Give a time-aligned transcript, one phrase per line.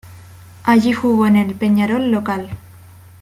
[0.63, 2.49] Allí jugó en el Peñarol local.